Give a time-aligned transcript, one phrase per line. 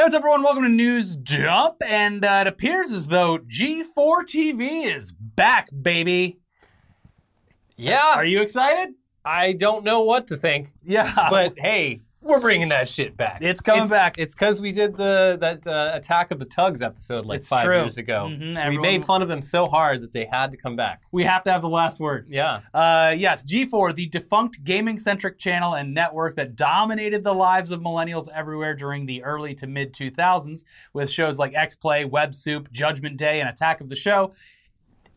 [0.00, 0.42] Hey, what's up, everyone?
[0.42, 1.76] Welcome to News Jump.
[1.86, 6.38] And uh, it appears as though G4 TV is back, baby.
[7.76, 8.94] Yeah, Are you excited?
[9.26, 11.26] I don't know what to think, Yeah.
[11.28, 13.38] but hey, we're bringing that shit back.
[13.40, 14.18] It's coming back.
[14.18, 17.64] It's because we did the that uh, Attack of the Tugs episode like It's five
[17.64, 17.78] true.
[17.78, 18.28] years ago.
[18.30, 21.00] Mhm, We everyone- made fun of them so hard that they had to come back.
[21.12, 22.26] we have to have the last word.
[22.28, 27.70] Yeah, Uh, yes, G4, the defunct gaming centric channel and network that dominated the lives
[27.70, 32.34] of millennials everywhere during the early to mid 2000s with shows like X Play, Web
[32.34, 34.34] Soup, Judgment Day, and Attack of the Show.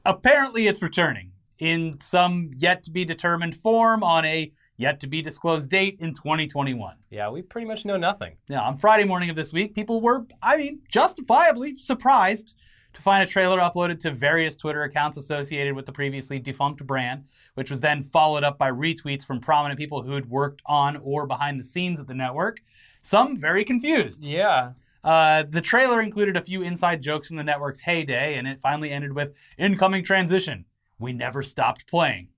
[0.05, 5.21] Apparently, it's returning in some yet to be determined form on a yet to be
[5.21, 6.95] disclosed date in 2021.
[7.09, 8.35] yeah, we pretty much know nothing.
[8.49, 12.55] Now, on Friday morning of this week, people were, I mean, justifiably surprised
[12.93, 17.25] to find a trailer uploaded to various Twitter accounts associated with the previously defunct brand,
[17.55, 21.25] which was then followed up by retweets from prominent people who had worked on or
[21.25, 22.59] behind the scenes at the network.
[23.01, 24.23] Some very confused.
[24.25, 24.71] Yeah,
[25.03, 28.89] Uh, the trailer included a few inside jokes from the network's heyday, and it finally
[28.89, 30.63] ended with incoming transition.
[30.97, 32.29] We never stopped playing.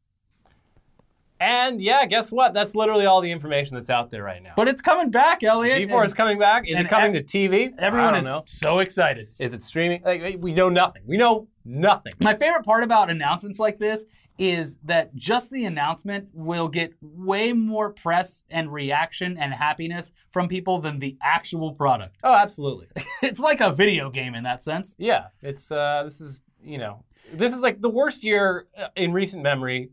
[1.40, 2.54] And yeah, guess what?
[2.54, 4.54] That's literally all the information that's out there right now.
[4.56, 5.90] But it's coming back, Elliot.
[5.90, 6.68] G4 and is coming back.
[6.68, 7.74] Is it coming ev- to TV?
[7.78, 8.44] Everyone I is know.
[8.46, 9.30] so excited.
[9.40, 10.02] Is it streaming?
[10.04, 11.04] Like, we know nothing.
[11.06, 12.14] We know nothing.
[12.20, 14.06] My favorite part about announcements like this
[14.38, 20.48] is that just the announcement will get way more press and reaction and happiness from
[20.48, 22.18] people than the actual product.
[22.24, 22.88] Oh, absolutely.
[23.22, 24.96] It's like a video game in that sense.
[25.00, 29.14] Yeah, it's uh, this is you know this is like the worst year uh, in
[29.14, 29.90] recent memory,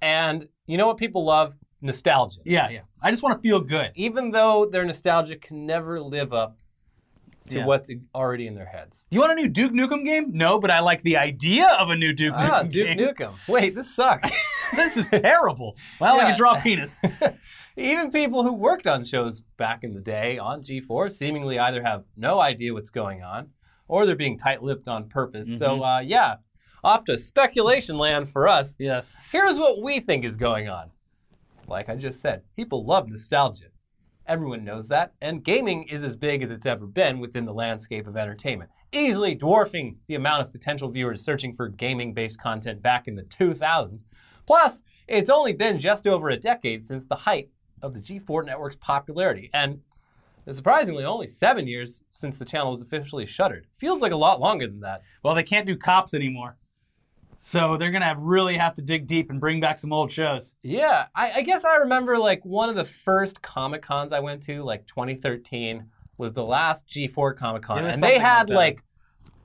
[0.00, 2.40] and you know what people love nostalgia.
[2.44, 2.80] Yeah, yeah.
[3.02, 3.90] I just want to feel good.
[3.96, 6.58] Even though their nostalgia can never live up
[7.48, 7.66] to Yeah.
[7.66, 9.04] what's already in their heads.
[9.10, 10.26] You want a new Duke Nukem game?
[10.32, 12.98] No, but I like the idea of a new Duke Ah, Nukem Duke game.
[12.98, 13.32] Nukem.
[13.48, 14.30] Wait, this sucks.
[14.76, 15.76] this is terrible.
[15.98, 16.26] Well, I Yeah.
[16.28, 17.00] can draw a penis.
[17.76, 22.04] Even people who worked on shows back in the day on G4 seemingly either have
[22.16, 23.50] no idea what's going on,
[23.86, 25.58] or they're being tight-lipped on purpose.
[25.58, 26.36] So uh, yeah,
[26.84, 28.76] off to speculation land for us.
[28.78, 29.12] yes.
[29.30, 30.90] Here's what we think is going on.
[31.66, 33.66] Like I just said, people love nostalgia.
[34.26, 38.06] Everyone knows that, and gaming is as big as it's ever been within the landscape
[38.06, 43.08] of entertainment, easily dwarfing the amount of potential viewers searching for gaming based content back
[43.08, 44.02] in the 2000s.
[44.46, 47.50] Plus, it's only been just over a decade since the height
[47.82, 49.80] of the G4 network's popularity, and
[50.50, 53.66] surprisingly, only seven years since the channel was officially shuttered.
[53.78, 55.02] Feels like a lot longer than that.
[55.22, 56.56] Well, they can't do cops anymore.
[57.40, 60.10] So they're going to have really have to dig deep and bring back some old
[60.10, 60.54] shows.
[60.62, 64.42] Yeah, I, I guess I remember like one of the first Comic Cons I went
[64.44, 65.84] to, like 2013,
[66.16, 68.82] was the last G4 Comic Con, was and they had like,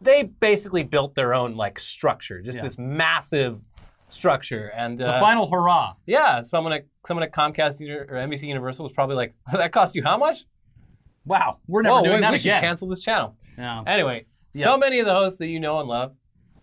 [0.02, 2.64] they basically built their own like structure, just Yeah.
[2.64, 3.62] this massive
[4.10, 5.94] structure, and The uh, final hurrah.
[6.08, 10.02] yeah, someone at someone at Comcast or NBC Universal was probably like, that cost you
[10.04, 10.46] how much?
[11.26, 12.60] Wow, we're never Whoa, doing wait, that we again.
[12.60, 13.38] should cancel this channel.
[13.58, 13.84] Yeah.
[13.86, 14.66] Anyway, Yeah.
[14.66, 16.16] so many of the hosts that you know and love,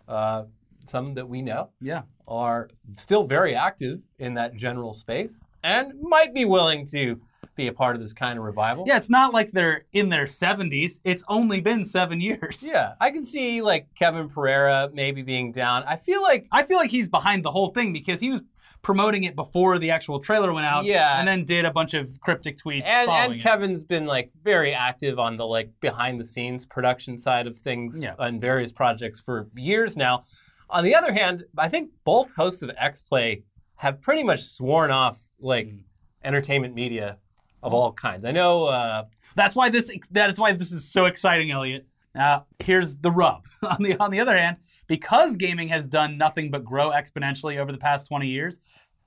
[0.09, 0.43] uh,
[0.91, 2.03] some that we know, yeah.
[2.29, 7.21] are still very active in that general space and might be willing to
[7.57, 8.85] be a part of this kind of revival.
[8.87, 11.01] Yeah, it's not like they're in their 70s.
[11.05, 12.63] It's only been seven years.
[12.67, 15.85] Yeah, I can see like Kevin Pereira maybe being down.
[15.87, 18.43] I feel like I feel like he's behind the whole thing because he was
[18.83, 20.85] promoting it before the actual trailer went out.
[20.85, 21.19] Yeah.
[21.19, 22.87] And then did a bunch of cryptic tweets.
[22.87, 23.43] and, following and it.
[23.43, 28.01] Kevin's been like very active on the like behind the scenes production side of things
[28.01, 28.15] Yeah.
[28.19, 30.25] on various projects for years now.
[30.71, 33.45] On the other hand, I think both hosts of X Play
[33.77, 35.85] have pretty much sworn off like Mm.
[36.25, 37.19] entertainment media
[37.63, 38.25] of all kinds.
[38.25, 39.05] I know uh,
[39.37, 41.87] That's why this that is why this is so exciting, Elliot.
[42.15, 43.45] Now, here's the rub.
[43.63, 47.73] on the on the other hand, because gaming has done nothing but grow exponentially over
[47.73, 48.59] the past 20 years,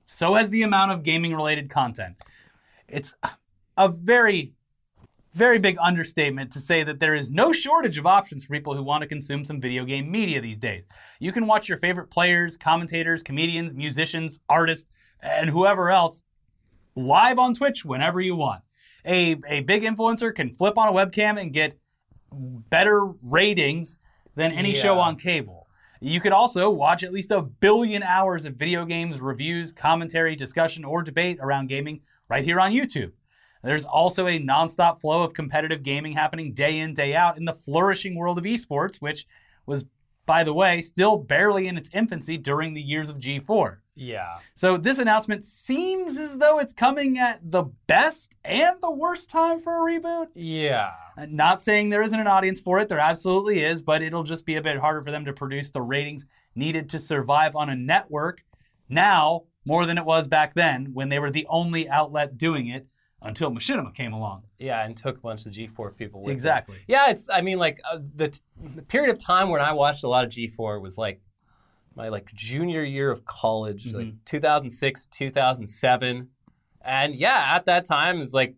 [0.05, 2.15] so has the amount of gaming related content.
[2.87, 3.13] It's
[3.77, 4.53] a very
[5.33, 8.83] very big understatement to say that there is no shortage of options for people who
[8.83, 10.83] want to consume some video game media these days.
[11.19, 14.89] You can watch your favorite players, commentators, comedians, musicians, artists,
[15.21, 16.23] and whoever else
[16.95, 18.61] live on Twitch whenever you want.
[19.05, 21.77] A, a big influencer can flip on a webcam and get
[22.31, 23.97] better ratings
[24.35, 25.67] than any show on cable.
[25.99, 30.83] You could also watch at least a billion hours of video games, reviews, commentary, discussion,
[30.83, 33.11] or debate around gaming right here on YouTube.
[33.63, 37.53] There's also a nonstop flow of competitive gaming happening day in, day out in the
[37.53, 39.25] flourishing world of esports, which
[39.65, 39.85] was,
[40.25, 43.77] by the way, still barely in its infancy during the years of G4.
[43.95, 44.37] yeah.
[44.55, 49.61] So this announcement seems as though it's coming at the best and the worst time
[49.61, 50.27] for a reboot.
[50.35, 50.91] Yeah.
[51.17, 54.45] Uh, Not saying there isn't an audience for it, there absolutely is, but it'll just
[54.45, 56.25] be a bit harder for them to produce the ratings
[56.55, 58.43] needed to survive on a network
[58.89, 62.85] now more than it was back then when they were the only outlet doing it
[63.23, 64.43] until Machinima came along.
[64.59, 66.29] Yeah, and took a bunch of G4 people.
[66.29, 66.77] Exactly.
[66.87, 67.29] Yeah, it's.
[67.29, 68.37] I mean, like uh, the,
[68.75, 71.21] the period of time when I watched a lot of G4 was like
[71.95, 76.29] my like junior year of college, like 2006, 2007,
[76.81, 78.55] and yeah, at that time it's like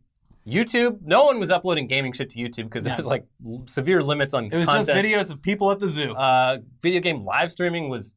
[0.48, 1.00] YouTube.
[1.02, 2.98] No one was uploading gaming shit to YouTube because there No.
[2.98, 4.88] was like l- severe limits on It was content.
[4.88, 6.14] just videos of people at the zoo.
[6.16, 8.16] Uh, video game live streaming was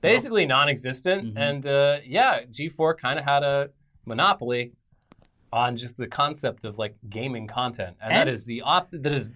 [0.00, 1.38] basically non-existent, Mhm.
[1.38, 3.70] and uh, yeah, G4 kind of had a
[4.04, 4.72] monopoly
[5.52, 9.12] on just the concept of like gaming content, and, that And- is the op- that
[9.12, 9.30] is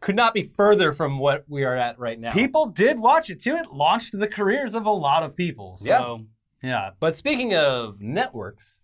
[0.00, 2.32] could not be further from what we are at right now.
[2.32, 3.56] people did watch it too.
[3.56, 5.76] It launched the careers of a lot of people.
[5.78, 6.26] So
[6.62, 6.90] yeah.
[7.00, 8.78] But speaking of networks,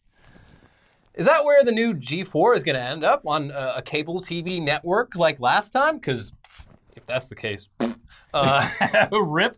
[1.14, 4.22] is that where the new G4 is going to end up on a, a cable
[4.22, 5.96] TV network like last time?
[5.96, 6.32] Because
[6.94, 7.68] if that's the case,
[8.34, 8.66] uh,
[9.12, 9.56] Rip.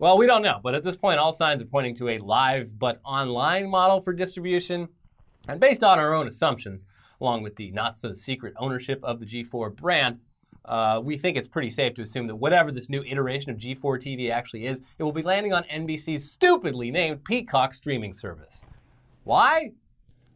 [0.00, 2.76] Well, we don't know, but at this point, all signs are pointing to a live
[2.76, 4.88] but online model for distribution.
[5.48, 6.84] And based on our own assumptions,
[7.20, 10.20] along with the not so secret ownership of the G4 brand,
[10.64, 14.00] uh, we think it's pretty safe to assume that whatever this new iteration of G4
[14.00, 18.62] TV actually is, it will be landing on NBC's stupidly named Peacock streaming service.
[19.24, 19.72] Why?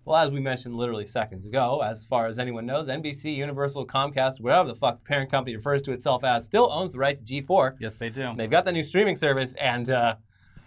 [0.04, 4.40] Well, as we mentioned literally seconds ago, as far as anyone knows, NBC, Universal, Comcast,
[4.40, 7.22] whatever the fuck the parent company refers to itself as, still owns the right to
[7.22, 7.76] G4.
[7.80, 8.32] Yes, they do.
[8.36, 10.14] They've got that new streaming service, and uh,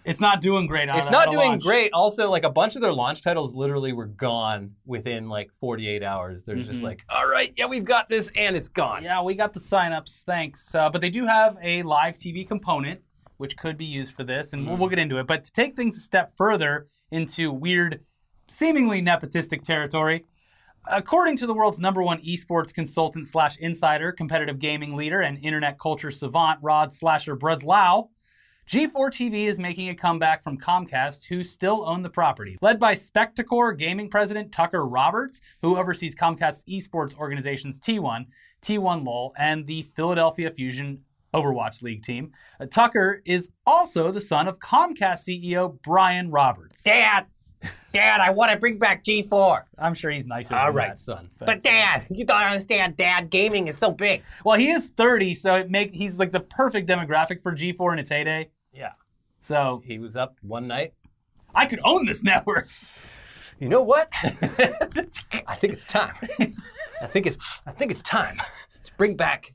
[0.04, 0.88] It's not doing great.
[0.88, 1.62] it's not doing launch.
[1.64, 1.92] great.
[1.92, 6.42] Also, like a bunch of their launch titles literally were gone within like 48 hours.
[6.44, 6.84] They're just Mhm.
[6.84, 9.02] like, all right, yeah, we've got this, and it's gone.
[9.04, 10.24] Yeah, we got the signups.
[10.24, 10.74] Thanks.
[10.74, 13.00] Uh, but they do have a live TV component,
[13.36, 15.26] which could be used for this, and we'll, we'll get into it.
[15.26, 18.00] But to take things a step further into weird,
[18.48, 20.24] seemingly nepotistic territory,
[20.90, 25.78] according to the world's number one esports consultant slash insider, competitive gaming leader, and internet
[25.78, 28.08] culture savant Rod Slasher Breslau,
[28.70, 32.56] G4 TV is making a comeback from Comcast, who still own the property.
[32.62, 38.26] Led by Spectacor gaming president Tucker Roberts, who oversees Comcast's esports organizations T1,
[38.62, 41.00] T1 LOL, and the Philadelphia Fusion
[41.34, 42.30] Overwatch League team.
[42.60, 46.84] Uh, Tucker is also the son of Comcast CEO Brian Roberts.
[46.84, 47.26] Dad,
[47.92, 49.64] Dad, I want to bring back G4.
[49.78, 50.54] I'm sure he's nicer.
[50.54, 50.98] All than right, that.
[51.00, 51.28] son.
[51.40, 53.30] But Dad, you don't understand, Dad.
[53.30, 54.22] Gaming is so big.
[54.44, 57.98] Well, he is 30, so it make he's like the perfect demographic for G4 in
[57.98, 58.48] its heyday.
[59.40, 60.94] So He was up one night.
[61.54, 62.68] I could own this network.
[63.58, 64.08] You know what?
[64.22, 66.14] I think it's time.
[67.02, 68.38] I think it's I think it's time
[68.84, 69.52] to bring back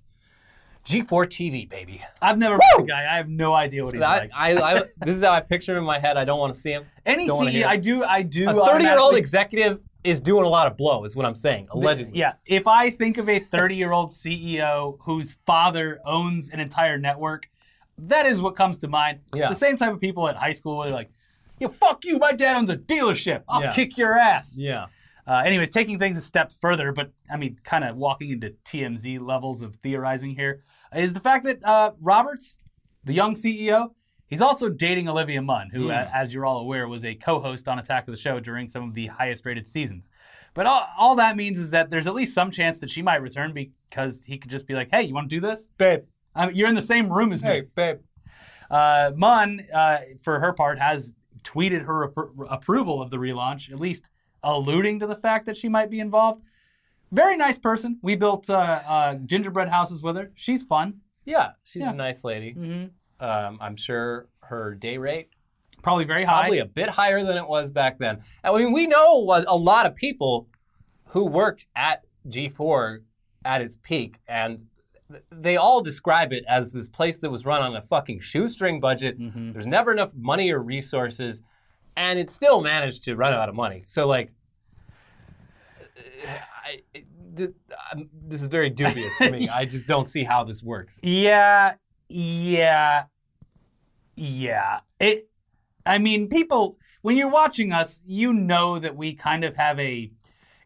[0.85, 2.01] G4 TV, baby.
[2.21, 3.11] I've never met the guy.
[3.11, 4.29] I have no idea what he's I, like.
[4.35, 6.17] I, I, this is how I picture him in my head.
[6.17, 6.85] I don't want to see him.
[7.05, 7.65] Any CEO.
[7.65, 8.49] I do, I do.
[8.49, 11.67] A 30 year old executive is doing a lot of blow, is what I'm saying,
[11.71, 12.19] allegedly.
[12.19, 16.99] Yeah, if I think of a 30 year old CEO whose father owns an entire
[16.99, 17.49] network,
[17.97, 19.19] that is what comes to mind.
[19.33, 19.49] Yeah.
[19.49, 21.09] The same type of people at high school are like,
[21.59, 23.43] yo, fuck you, my dad owns a dealership.
[23.47, 23.71] I'll Yeah.
[23.71, 24.55] kick your ass.
[24.57, 24.87] Yeah.
[25.27, 29.19] Uh, anyways, taking things a step further, but I mean, kind of walking into TMZ
[29.19, 30.61] levels of theorizing here,
[30.95, 32.59] is the fact that uh, Roberts,
[33.03, 33.89] the young CEO,
[34.27, 35.91] he's also dating Olivia Munn, who, Hmm.
[35.91, 38.67] a- as you're all aware, was a co host on Attack of the Show during
[38.67, 40.09] some of the highest rated seasons.
[40.53, 43.21] But all, all that means is that there's at least some chance that she might
[43.21, 45.67] return because he could just be like, hey, you want to do this?
[45.77, 46.03] Babe.
[46.35, 47.63] I mean, you're in the same room as me.
[47.75, 47.99] babe.
[48.69, 53.79] Uh, Munn, uh, for her part, has tweeted her appro- approval of the relaunch, at
[53.79, 54.09] least
[54.43, 56.43] alluding to the fact that she might be involved.
[57.11, 57.99] Very nice person.
[58.01, 60.31] We built uh, uh, gingerbread houses with her.
[60.35, 61.01] She's fun.
[61.23, 61.91] Yeah, she's Yeah.
[61.91, 62.53] a nice lady.
[62.53, 62.85] Mm-hmm.
[63.25, 65.29] Um, I'm sure her day rate
[65.81, 66.41] Probably very high.
[66.41, 68.21] probably a bit higher than it was back then.
[68.43, 70.47] I mean, we know a, a lot of people
[71.09, 72.99] who worked at G4
[73.45, 74.65] at its peak, and
[75.31, 79.19] they all describe it as this place that was run on a fucking shoestring budget.
[79.19, 79.53] Mhm.
[79.53, 81.41] There's never enough money or resources,
[81.95, 83.83] and it still managed to run out of money.
[83.85, 84.31] So, like,
[86.63, 86.81] I,
[87.37, 87.51] th-
[88.27, 89.47] this is very dubious for me.
[89.55, 90.97] I just don't see how this works.
[91.03, 91.75] Yeah,
[92.09, 93.03] yeah,
[94.15, 94.79] yeah.
[94.99, 95.29] It.
[95.85, 96.77] I mean, people.
[97.03, 100.11] When you're watching us, you know that we kind of have a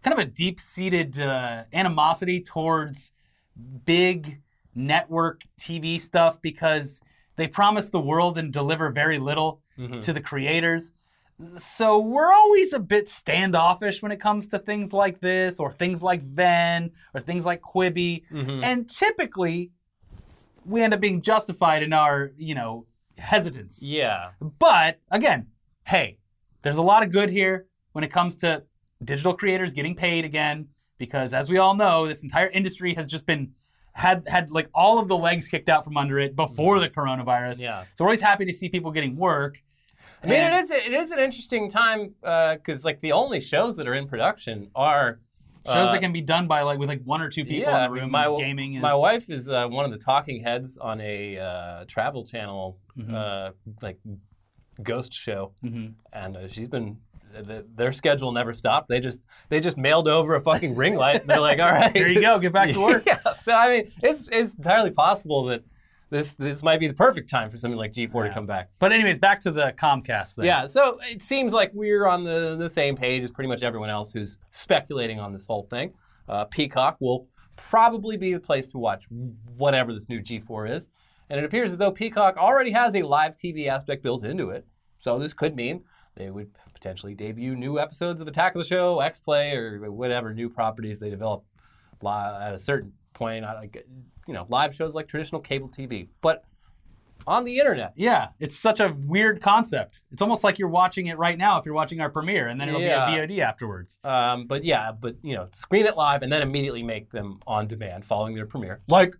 [0.02, 3.12] kind of a deep-seated uh, animosity towards
[3.86, 4.42] big
[4.76, 7.02] network TV stuff because
[7.36, 10.02] they promise the world and deliver very little Mhm.
[10.02, 10.94] to the creators.
[11.58, 16.04] So we're always a bit standoffish when it comes to things like this, or things
[16.04, 18.28] like Venn, or things like Quibi.
[18.30, 18.62] Mhm.
[18.64, 19.72] And typically,
[20.66, 22.86] we end up being justified in our, you know,
[23.18, 23.82] hesitance.
[23.82, 24.32] Yeah.
[24.42, 25.48] But again,
[25.86, 26.18] hey,
[26.62, 28.64] there's a lot of good here when it comes to
[29.04, 30.68] digital creators getting paid again,
[31.00, 33.54] because as we all know, this entire industry has just been
[33.94, 37.60] had had like all of the legs kicked out from under it before the coronavirus.
[37.60, 37.86] Yeah.
[37.96, 39.62] So we're always happy to see people getting work.
[40.24, 43.76] I mean, And- it is it is an interesting time because like the only shows
[43.78, 45.20] that are in production are
[45.66, 47.76] Shows Uh, that can be done by like with like one or two people yeah,
[47.76, 48.12] in I the mean, room.
[48.12, 51.84] my, gaming is my wife is uh, one of the talking heads on a uh,
[51.86, 53.14] travel channel Mhm.
[53.14, 53.52] uh,
[53.82, 54.00] like
[54.82, 55.96] ghost show, Mhm.
[56.14, 56.98] and uh, she's been.
[57.48, 58.90] Th their schedule never stopped.
[58.90, 59.20] They just
[59.50, 61.26] they just mailed over a fucking ring light.
[61.26, 62.40] They're like, all right, Here you go.
[62.40, 63.04] Get back to work.
[63.08, 63.20] Yeah.
[63.34, 65.64] So I mean, it's it's entirely possible that
[66.10, 68.28] this this might be the perfect time for something like G4 Yeah.
[68.30, 68.70] to come back.
[68.80, 70.46] But anyways, back to the Comcast thing.
[70.46, 73.90] Yeah, so it seems like we're on the, the same page as pretty much everyone
[73.92, 75.94] else who's speculating on this whole thing.
[76.28, 79.06] Uh, Peacock will probably be the place to watch
[79.58, 80.90] whatever this new G4 is.
[81.30, 84.66] And it appears as though Peacock already has a live TV aspect built into it.
[85.00, 85.84] So this could mean
[86.16, 90.34] they would potentially debut new episodes of Attack of the Show, X Play, or whatever
[90.34, 91.44] new properties they develop
[92.06, 93.44] at a certain point.
[93.44, 93.86] Like,
[94.28, 96.08] you know, live shows like traditional cable TV.
[96.22, 96.44] But
[97.28, 100.04] on the internet, Yeah, it's such a weird concept.
[100.12, 102.70] It's almost like you're watching it right now if you're watching our premiere, and then
[102.70, 103.06] it'll Yeah.
[103.08, 104.00] be a VOD afterwards.
[104.06, 107.68] Um, but yeah, but you know, screen it live and then immediately make them on
[107.68, 109.14] demand following their premiere, like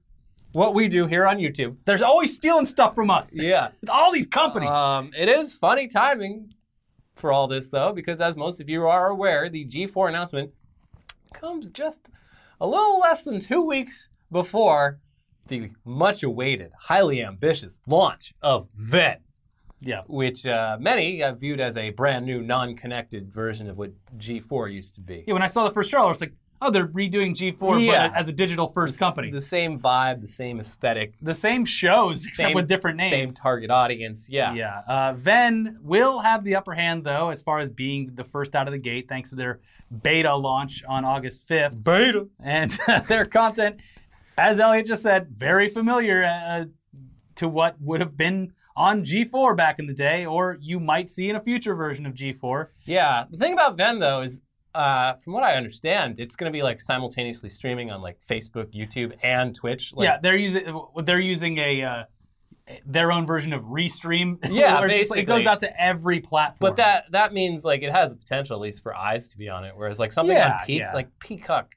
[0.54, 1.76] what we do here on YouTube.
[1.86, 3.36] There's always stealing stuff from us.
[3.36, 4.72] Yeah, all these companies.
[4.72, 6.54] um, it is funny timing
[7.20, 10.52] for all this though, because as most of you are aware, the G4 announcement
[11.34, 12.10] comes just
[12.60, 15.00] a little less than two weeks before
[15.48, 19.18] the much-awaited, highly ambitious launch of Venn.
[19.80, 20.02] yeah.
[20.08, 24.96] Which uh, many have viewed as a brand new, non-connected version of what G4 used
[24.96, 25.24] to be.
[25.28, 28.10] Yeah, when I saw the first trailer, I was like, oh, they're redoing G4 Yeah.
[28.10, 29.32] but as a digital first It's company.
[29.32, 33.12] The same vibe, the same aesthetic, the same shows, except same- with different names.
[33.12, 34.28] same target audience.
[34.30, 34.54] Yeah.
[34.54, 34.82] Yeah.
[34.88, 38.68] Uh, Venn will have the upper hand, though, as far as being the first out
[38.68, 39.60] of the gate, thanks to their
[40.04, 41.84] beta launch on August 5th.
[41.84, 42.28] Beta.
[42.44, 43.82] And their content,
[44.38, 46.66] as Elliot just said, very familiar uh,
[47.36, 51.30] to what would have been on G4 back in the day, or you might see
[51.30, 52.68] in a future version of G4.
[52.86, 53.26] Yeah.
[53.30, 54.42] The thing about Venn though is,
[54.76, 58.74] uh, from what I understand, it's going to be like simultaneously streaming on like Facebook,
[58.74, 59.94] YouTube, and Twitch.
[59.94, 62.04] Like, yeah, they're using they're using a uh,
[62.86, 64.38] their own version of Restream.
[64.52, 66.70] Yeah, it's just it goes out to every platform.
[66.72, 69.50] But that that means like it has the potential at least for eyes to be
[69.50, 69.74] on it.
[69.76, 70.94] Whereas like something Yeah, on Pe- yeah.
[70.94, 71.76] like Peacock,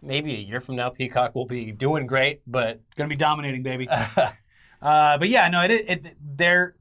[0.00, 3.88] maybe a year from now Peacock will be doing great, but gonna be dominating, baby.
[4.80, 6.74] Uh, but yeah, no, it, it their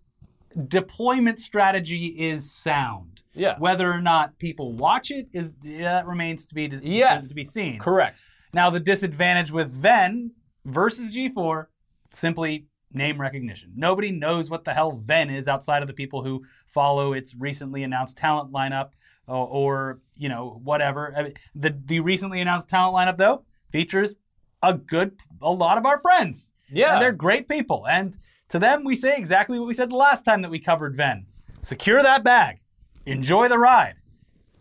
[0.67, 3.10] deployment strategy is sound.
[3.33, 7.29] Yeah, Whether or not people watch it is that remains to be Yes.
[7.29, 7.79] to be seen.
[7.79, 8.23] correct.
[8.53, 10.31] Now the disadvantage with Venn
[10.65, 11.67] versus G4
[12.11, 13.71] simply name recognition.
[13.75, 17.83] Nobody knows what the hell Venn is outside of the people who follow its recently
[17.83, 18.89] announced talent lineup
[19.27, 21.13] or, or you know whatever.
[21.15, 24.15] I mean, the the recently announced talent lineup though features
[24.61, 26.53] a good a lot of our friends.
[26.69, 27.85] Yeah, And they're great people.
[27.87, 28.17] And
[28.49, 31.25] to them, we say exactly what we said the last time that we covered Venn.
[31.61, 32.60] Secure that bag.
[33.05, 33.95] Enjoy the ride.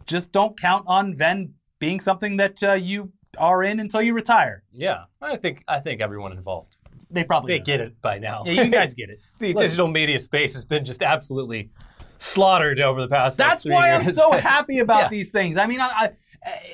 [0.07, 4.65] Just don't count on Venn being something that uh, you are in until you retire.
[4.73, 5.05] yeah.
[5.23, 6.77] I think I think everyone involved
[7.11, 8.43] They probably they get it by now.
[8.45, 9.19] Yeah, you guys get it.
[9.39, 9.63] the Listen.
[9.63, 11.71] digital media space has been just absolutely
[12.19, 13.39] slaughtered over the past.
[13.39, 15.09] like, That's three why I'm so happy about Yeah.
[15.09, 15.57] these things.
[15.57, 16.11] I mean, I, I,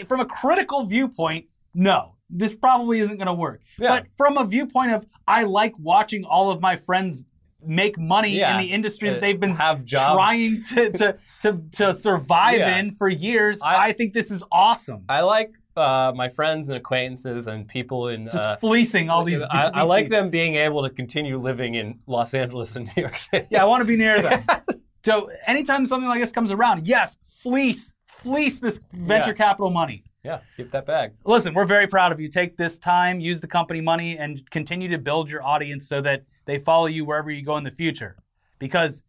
[0.01, 3.61] eh, from a critical viewpoint, no, this probably isn't going to work.
[3.79, 3.89] Yeah.
[4.01, 7.23] But from a viewpoint of, I like watching all of my friends
[7.67, 8.53] make money Yeah.
[8.53, 10.15] in the industry that Uh, they've been have jobs.
[10.17, 12.79] trying to, to, to, to survive Yeah.
[12.79, 13.61] in for years.
[13.63, 15.05] I- I, think this is awesome.
[15.09, 18.25] I like uh, my friends and acquaintances and people in.
[18.25, 19.43] Just uh, fleecing all these.
[19.43, 23.17] I, I like them being able to continue living in Los Angeles and New York
[23.19, 23.47] City.
[23.51, 24.43] Yeah, I want to be near them.
[25.05, 29.37] so anytime something like this comes around, yes, fleece, fleece this venture Yeah.
[29.37, 30.03] capital money.
[30.27, 31.13] Yeah, give that bag.
[31.25, 32.29] Listen, we're very proud of you.
[32.29, 36.25] Take this time, use the company money, and continue to build your audience so that
[36.45, 38.17] they follow you wherever you go in the future.
[38.59, 39.05] Because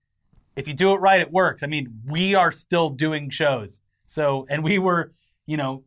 [0.56, 1.64] if you do it right, it works.
[1.64, 3.82] I mean, we are still doing shows.
[4.06, 5.12] So, and we were,
[5.46, 5.84] you know,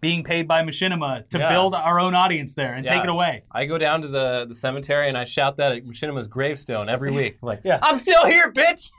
[0.00, 1.48] being paid by Machinima to Yeah.
[1.48, 3.44] build our own audience there and take it away.
[3.52, 7.10] I go down to the, the cemetery and I shout that at Machinima's gravestone every
[7.20, 7.36] week.
[7.40, 7.78] I'm like, Yeah.
[7.82, 8.90] I'm still here, bitch.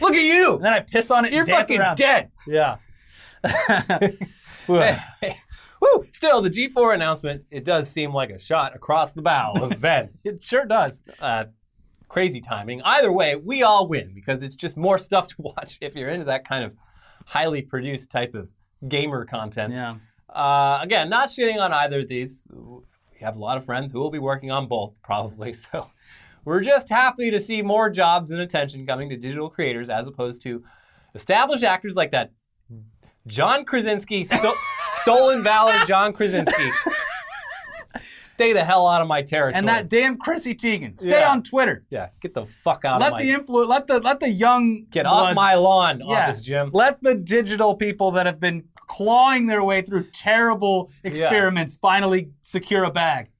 [0.00, 0.54] Look at you.
[0.56, 1.96] And then I piss on it You're fucking around.
[1.96, 2.30] dead.
[2.46, 2.76] Yeah.
[5.80, 6.04] Woo!
[6.12, 10.10] Still, the G4 announcement, it does seem like a shot across the bow of Venn.
[10.24, 11.02] it sure does.
[11.20, 11.44] uh,
[12.08, 12.80] crazy timing.
[12.82, 16.24] Either way, we all win because it's just more stuff to watch if you're into
[16.26, 16.74] that kind of
[17.26, 18.48] highly produced type of
[18.88, 19.72] gamer content.
[19.72, 19.96] Yeah.
[20.28, 22.46] Uh, again, not shitting on either of these.
[22.52, 25.52] We have a lot of friends who will be working on both, probably.
[25.52, 25.90] So
[26.44, 30.42] we're just happy to see more jobs and attention coming to digital creators as opposed
[30.42, 30.62] to
[31.14, 32.30] established actors like that
[33.26, 34.54] John Krasinski, sto-
[35.02, 36.70] stolen valor John Krasinski.
[38.20, 39.54] Stay the hell out of my territory.
[39.58, 41.00] And that damn Chrissy Teigen.
[41.00, 41.30] Stay Yeah.
[41.30, 41.84] on Twitter.
[41.88, 44.84] yeah, get the fuck out Let of my the influ- let the let the young
[44.90, 46.70] get off bloods- my lawn, Office Jim.
[46.74, 52.84] Let the digital people that have been clawing their way through terrible experiments finally secure
[52.84, 53.30] a bag.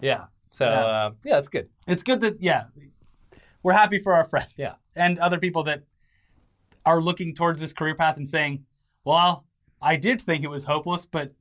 [0.00, 0.26] Yeah.
[0.50, 0.70] So Yeah.
[0.84, 1.68] uh, yeah, that's good.
[1.88, 2.64] It's good that yeah,
[3.64, 4.52] we're happy for our friends.
[4.56, 4.74] Yeah.
[4.96, 5.82] and other people that
[6.86, 8.64] are looking towards this career path and saying,
[9.04, 9.46] "Well,
[9.80, 11.32] I did think it was hopeless, but."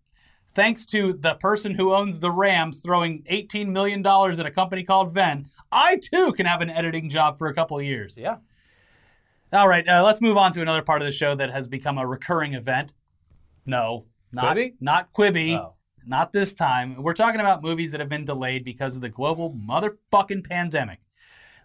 [0.56, 5.12] Thanks to the person who owns the Rams throwing $18 million at a company called
[5.12, 8.20] Venn, I too can have an editing job for a couple of years.
[8.20, 8.36] Yeah.
[9.52, 11.98] All right, uh, let's move on to another part of the show that has become
[11.98, 12.94] a recurring event.
[13.66, 14.74] No, not Quibi?
[14.80, 15.74] not Quibi, Oh.
[16.06, 17.02] not this time.
[17.02, 21.00] We're talking about movies that have been delayed because of the global motherfucking pandemic.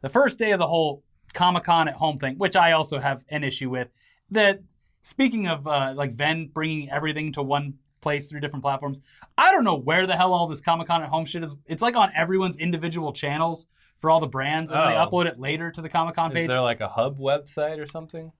[0.01, 1.03] The first day of the whole
[1.35, 3.89] Comic Con at home thing, which I also have an issue with.
[4.31, 4.61] That
[5.03, 9.01] speaking of uh, like Venn bringing everything to one place through different platforms,
[9.37, 11.57] I don't know where the hell all this Comic Con at home shit is.
[11.67, 13.67] It's like on everyone's individual channels
[14.01, 15.07] for all the brands, and then they Oh.
[15.09, 16.49] upload it later to the Comic Con Is page.
[16.49, 18.31] there like a hub website or something?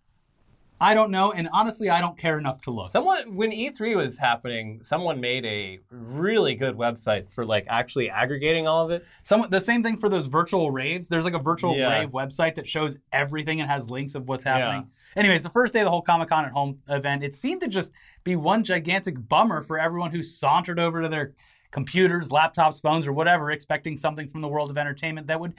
[0.81, 2.93] I don't know, and honestly, I don't care enough to look.
[2.93, 8.69] Someone when E3 was happening, someone made a really good website for like actually aggregating
[8.69, 9.05] all of it.
[9.23, 11.09] Some the same thing for those virtual raves.
[11.09, 11.99] There's like a virtual Yeah.
[11.99, 14.89] rave website that shows everything and has links of what's happening.
[15.17, 17.69] Anyways, the first day of the whole Comic Con at home event, it seemed to
[17.69, 17.91] just
[18.23, 21.35] be one gigantic bummer for everyone who sauntered over to their
[21.71, 25.55] computers, laptops, phones, or whatever, expecting something from the world of entertainment that would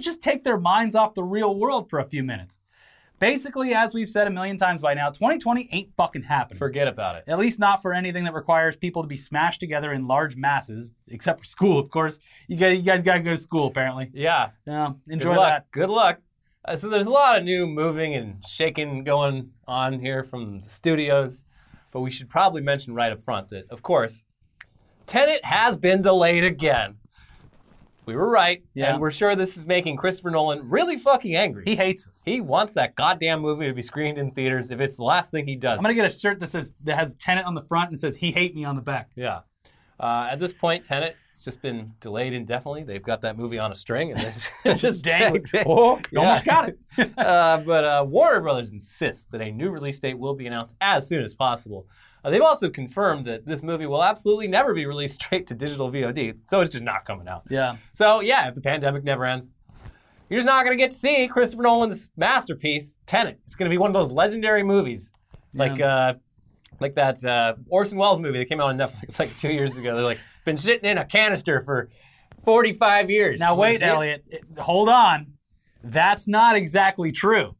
[0.00, 2.58] just take their minds off the real world for a few minutes.
[3.20, 6.58] Basically, as we've said a million times by now, 2020 ain't fucking happening.
[6.58, 7.24] Forget about it.
[7.26, 10.90] At least not for anything that requires people to be smashed together in large masses,
[11.08, 12.18] except for school, of course.
[12.48, 14.10] You guys, you guys got to go to school, apparently.
[14.12, 14.50] Yeah.
[14.66, 15.48] Yeah, Good enjoy luck.
[15.48, 15.70] that.
[15.70, 16.20] Good luck.
[16.64, 20.68] Uh, so there's a lot of new moving and shaking going on here from the
[20.68, 21.44] studios,
[21.92, 24.24] but we should probably mention right up front that, of course,
[25.06, 26.96] Tenet has been delayed again.
[28.06, 28.92] We were right, Yeah.
[28.92, 31.64] and we're sure this is making Christopher Nolan really fucking angry.
[31.66, 32.22] He hates us.
[32.24, 35.46] He wants that goddamn movie to be screened in theaters if it's the last thing
[35.46, 35.78] he does.
[35.78, 38.16] I'm gonna get a shirt that says that has Tenet on the front and says
[38.16, 39.10] "He hate me" on the back.
[39.16, 39.40] Yeah.
[40.00, 42.82] Uh, at this point, Tenet it's just been delayed indefinitely.
[42.82, 44.32] They've got that movie on a string and then
[44.64, 45.44] it just dangling.
[45.66, 46.18] Oh, you Yeah.
[46.20, 46.78] almost got it.
[47.18, 51.06] uh, but uh, Warner Brothers insists that a new release date will be announced as
[51.08, 51.86] soon as possible.
[52.24, 55.90] Uh, they've also confirmed that this movie will absolutely never be released straight to digital
[55.90, 57.42] VOD, so it's just not coming out.
[57.50, 57.76] yeah.
[57.92, 59.48] So yeah, if the pandemic never ends,
[60.30, 63.38] you're just not going to get to see Christopher Nolan's masterpiece, Tenet.
[63.44, 65.12] It's going to be one of those legendary movies,
[65.54, 66.14] like uh,
[66.80, 69.94] like that uh, Orson Welles movie that came out on Netflix like two years ago.
[69.94, 71.90] They're like been sitting in a canister for
[72.44, 73.40] 45 years.
[73.40, 73.82] Now wait, it?
[73.82, 74.24] Elliot.
[74.28, 75.34] It- hold on.
[75.82, 77.56] That's not exactly true.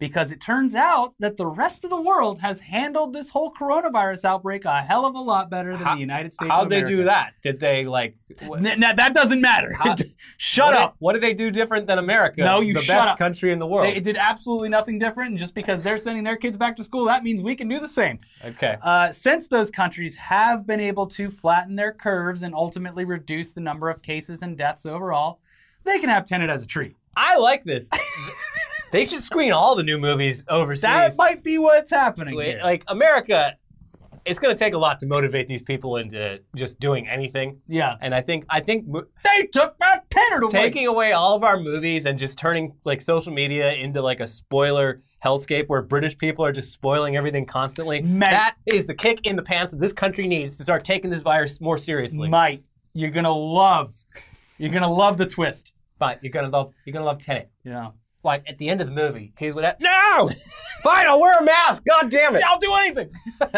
[0.00, 4.24] Because it turns out that the rest of the world has handled this whole coronavirus
[4.24, 6.50] outbreak a hell of a lot better than How- the United States.
[6.50, 7.34] How'd they do that?
[7.42, 8.16] Did they like?
[8.42, 9.72] N- now, that doesn't matter.
[9.72, 9.94] How-
[10.36, 10.92] Shut what up.
[10.94, 12.40] Did, what did they do different than America?
[12.40, 13.18] No, you the shut best up.
[13.18, 13.86] country in the world.
[13.86, 17.04] They did absolutely nothing different, and just because they're sending their kids back to school,
[17.04, 18.18] that means we can do the same.
[18.44, 18.76] okay.
[18.82, 23.60] Uh, since those countries have been able to flatten their curves and ultimately reduce the
[23.60, 25.38] number of cases and deaths overall,
[25.84, 26.96] they can have Tenet as a treat.
[27.16, 27.88] I like this.
[28.94, 30.82] they should screen all the new movies overseas.
[30.82, 32.34] That might be what's happening.
[32.36, 32.60] Wait, here.
[32.62, 33.54] like America,
[34.24, 37.60] it's going to take a lot to motivate these people into just doing anything.
[37.68, 38.86] yeah, And I think I think
[39.24, 40.50] they took my Tenet away.
[40.50, 44.26] taking away all of our movies and just turning like social media into like a
[44.26, 48.00] spoiler hellscape where British people are just spoiling everything constantly.
[48.02, 48.30] Mate.
[48.30, 51.20] That is the kick in the pants that this country needs to start taking this
[51.20, 52.28] virus more seriously.
[52.28, 52.62] Might
[52.94, 53.92] you're gonna love,
[54.58, 55.72] you're gonna love the twist.
[55.98, 57.50] but you're gonna love you're gonna love Tenet.
[57.64, 57.90] Yeah,
[58.24, 59.80] Like at the end of the movie, he's what?
[59.80, 60.30] No,
[60.82, 61.84] fine, I'll wear a mask.
[61.84, 62.42] God damn it!
[62.44, 63.10] I'll do anything.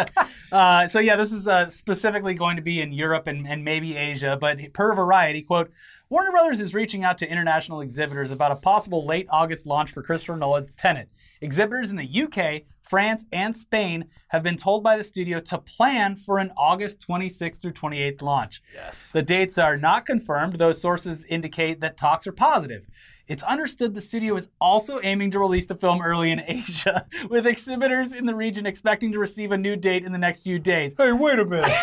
[0.53, 3.97] uh, so yeah, this is uh, specifically going to be in Europe and, and maybe
[3.97, 4.37] Asia.
[4.41, 5.71] But per Variety, quote.
[6.09, 10.05] Warner Brothers is reaching out to international exhibitors about a possible late August launch for
[10.05, 11.09] Christopher Nolan's Tenet.
[11.41, 16.15] Exhibitors in the UK, France, and Spain have been told by the studio to plan
[16.15, 18.63] for an August 26th through 28th launch.
[18.73, 19.11] Yes.
[19.13, 22.87] The dates are not confirmed, though sources indicate that talks are positive.
[23.29, 27.47] It's understood the studio is also aiming to release the film early in Asia, with
[27.47, 30.95] exhibitors in the region expecting to receive a new date in the next few days.
[30.97, 31.71] Hey, wait a minute.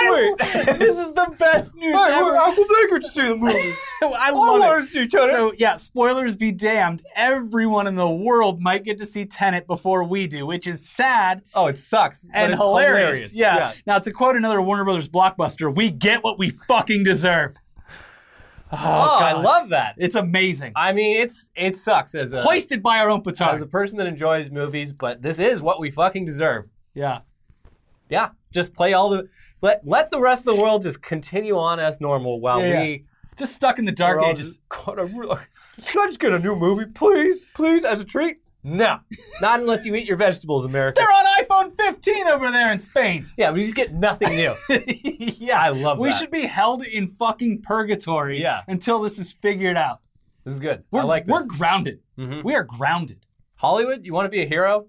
[0.00, 2.36] Wait, this is the best news hey, ever.
[2.36, 3.72] Uncle Baker to see the movie.
[4.02, 4.86] I love it.
[4.86, 5.30] see Tenet.
[5.30, 7.02] So yeah, spoilers be damned.
[7.16, 11.42] Everyone in the world might get to see Tenet before we do, which is sad
[11.52, 12.28] oh, it sucks.
[12.32, 13.34] and it's hilarious.
[13.34, 13.56] Yeah.
[13.56, 13.72] yeah.
[13.86, 17.56] Now to quote another Warner Brothers blockbuster, we get what we fucking deserve.
[18.70, 19.44] Oh, I God.
[19.44, 19.94] love that.
[19.98, 20.72] It's amazing.
[20.76, 23.40] I mean, it's it sucks as a Hoisted by our own petard.
[23.48, 23.70] as a petard.
[23.70, 26.66] person that enjoys movies, but this is what we fucking deserve.
[26.94, 27.20] Yeah.
[28.10, 29.28] Yeah, just play all the
[29.62, 33.04] let let the rest of the world just continue on as normal while Yeah, we
[33.36, 34.56] Just stuck in the dark we're all ages.
[34.56, 35.36] just- God, I really-
[35.86, 38.38] Can I just get a new movie, please, please, as a treat?
[38.64, 38.98] No,
[39.40, 41.00] not unless you eat your vegetables, America.
[41.00, 41.24] They're on
[41.58, 43.24] iPhone 15 over there in Spain.
[43.36, 44.54] Yeah, we just get nothing new.
[45.38, 46.14] yeah, I love We that.
[46.14, 48.62] We should be held in fucking purgatory Yeah.
[48.68, 50.00] until this is figured out.
[50.44, 50.84] This is good.
[50.90, 51.48] We're, I like we're this.
[51.48, 52.00] grounded.
[52.18, 52.42] Mhm.
[52.44, 53.26] We are grounded.
[53.56, 54.86] Hollywood, you want to be a hero?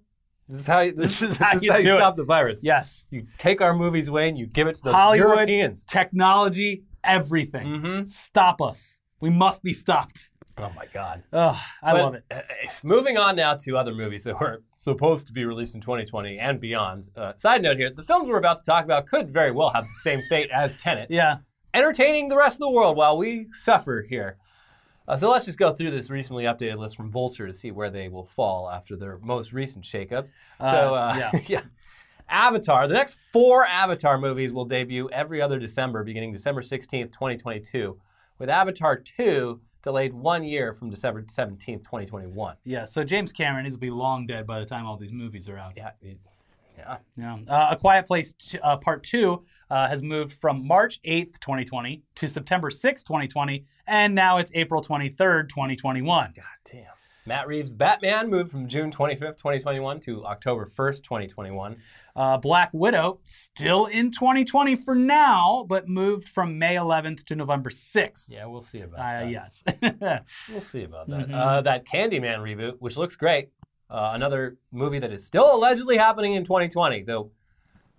[0.47, 1.97] This is how you, this, This is how you do it.
[1.97, 2.63] stop the virus.
[2.63, 3.05] Yes.
[3.11, 5.83] You take our movies away and you give it to the Hollywood, Europeans.
[5.85, 7.67] technology, everything.
[7.67, 8.07] Mhm.
[8.07, 8.99] Stop us.
[9.19, 10.28] We must be stopped.
[10.59, 11.23] Oh my God.
[11.31, 12.23] Ugh, I But, love it.
[12.31, 12.41] uh,
[12.83, 16.59] moving on now to other movies that were supposed to be released in 2020 and
[16.59, 17.09] beyond.
[17.15, 19.83] Uh, side note here: the films we're about to talk about could very well have
[19.85, 21.37] the same fate as Tenet, Yeah.
[21.73, 24.37] entertaining the rest of the world while we suffer here.
[25.07, 27.89] Uh, so let's just go through this recently updated list from Vulture to see where
[27.89, 30.29] they will fall after their most recent shakeups.
[30.59, 31.39] so, Uh, uh, yeah.
[31.47, 31.61] yeah.
[32.29, 37.99] Avatar, the next four Avatar movies will debut every other December, beginning December 16th, 2022,
[38.37, 42.55] with Avatar 2 delayed one year from December 17th, 2021.
[42.63, 42.85] Yeah.
[42.85, 45.57] So James Cameron is will be long dead by the time all these movies are
[45.57, 45.73] out.
[45.77, 45.91] Yeah.
[46.01, 46.19] it-
[46.77, 46.97] yeah.
[47.17, 47.37] Yeah.
[47.45, 52.01] Uh, A Quiet Place t- uh, Part 2 uh, has moved from March 8th, 2020
[52.15, 56.33] to September 6th, 2020, and now it's April 23rd, 2021.
[56.35, 56.83] God damn.
[57.29, 61.77] Matt Reeves' Batman moved from June 25th, 2021 to October 1st, 2021.
[62.15, 67.69] Uh, Black Widow still in 2020 for now, but moved from May 11th to November
[67.69, 68.25] 6th.
[68.29, 69.29] Yeah, we'll see about Uh, that.
[69.29, 69.63] yes.
[70.51, 71.27] We'll see about that.
[71.27, 71.33] Mhm.
[71.35, 73.49] Uh, that Candyman reboot, which looks great.
[73.91, 77.29] Uh, another movie that is still allegedly happening in 2020, though,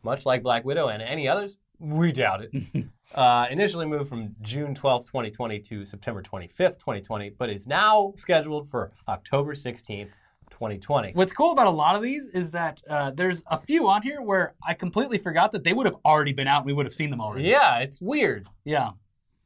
[0.02, 2.50] much like Black Widow and any others, we doubt it.
[3.14, 8.70] uh, initially moved from June 12th, 2020 to September 25th, 2020, but is now scheduled
[8.70, 10.10] for October 16th,
[10.50, 11.12] 2020.
[11.12, 14.22] What's cool about a lot of these is that uh, there's a few on here
[14.22, 16.94] where I completely forgot that they would have already been out and we would have
[16.94, 17.48] seen them already.
[17.48, 18.46] Yeah, it's weird.
[18.64, 18.90] Yeah.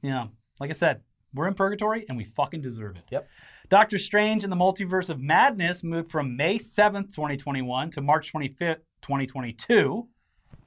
[0.03, 0.27] Yeah.
[0.61, 1.01] Like I said,
[1.33, 3.05] we're in purgatory and we fucking deserve it.
[3.11, 3.29] Yep.
[3.69, 8.81] Doctor Strange and the Multiverse of Madness moved from May 7th, 2021 to March 25th,
[9.03, 10.09] 2022.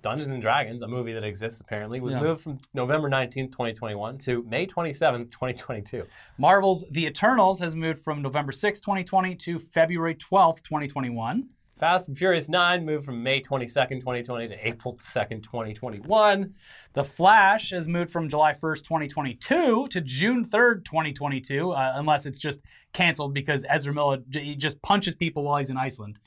[0.07, 2.21] Dungeons and Dragons, a movie that exists apparently, was Yeah.
[2.21, 6.05] moved from November 19th, 2021 to May 27th, 2022.
[6.37, 11.49] Marvel's The Eternals has moved from November 6th, 2020 to February 12th, 2021.
[11.77, 16.51] Fast and Furious 9 moved from May 22nd, 2020 to April 2nd, 2021.
[16.93, 22.39] The Flash has moved from July 1st, 2022 to June 3rd, 2022, uh, unless it's
[22.39, 22.61] just
[22.93, 26.17] canceled because Ezra Miller j- he just punches people while he's in Iceland.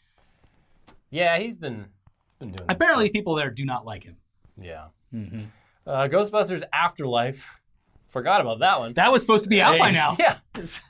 [1.10, 1.99] Yeah, he's been, been doing that
[2.68, 4.16] Apparently, people there do not like him.
[4.60, 4.86] Yeah.
[5.14, 5.44] Mm-hmm.
[5.86, 7.60] Uh, Ghostbusters Afterlife.
[8.08, 8.92] Forgot about that one.
[8.94, 10.16] That was supposed to be out by now.
[10.18, 10.36] Yeah.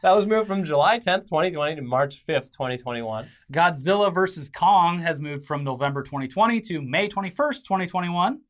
[0.03, 3.29] That was moved from July 10th, 2020 to March 5th, 2021.
[3.53, 4.49] Godzilla vs.
[4.49, 8.41] Kong has moved from November 2020 to May 21st, 2021.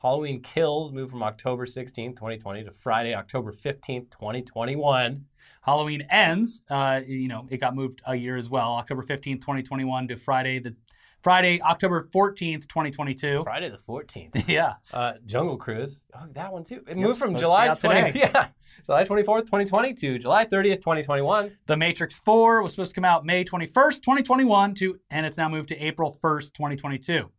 [0.00, 5.24] Halloween Kills moved from October 16th, 2020 to Friday, October 15th, 2021.
[5.62, 10.08] Halloween Ends, uh, you know, it got moved a year as well, October 15th, 2021
[10.08, 10.76] to Friday the
[11.24, 13.42] Friday, October 14th, 2022.
[13.44, 14.44] Friday the 14th.
[14.46, 14.74] Yeah.
[14.92, 16.02] Uh, Jungle Cruise.
[16.14, 16.84] Oh, that one too.
[16.86, 18.48] It Yep, moved from July be out 20, yeah,
[18.84, 21.56] July 24th, 2020 to July 30th, 2021.
[21.64, 25.48] The Matrix 4 was supposed to come out May 21st, 2021 to and it's now
[25.48, 27.30] moved to April 1st, 2022.